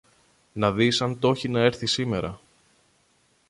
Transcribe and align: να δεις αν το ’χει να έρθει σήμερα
να 0.53 0.71
δεις 0.71 1.01
αν 1.01 1.19
το 1.19 1.33
’χει 1.33 1.49
να 1.49 1.59
έρθει 1.59 1.85
σήμερα 1.85 2.39